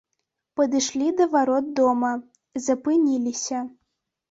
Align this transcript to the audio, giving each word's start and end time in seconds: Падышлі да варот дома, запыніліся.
Падышлі 0.59 1.09
да 1.19 1.27
варот 1.35 1.69
дома, 1.81 2.11
запыніліся. 2.71 3.65